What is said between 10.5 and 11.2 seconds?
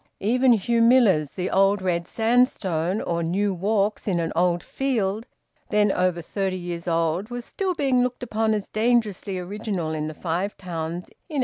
Towns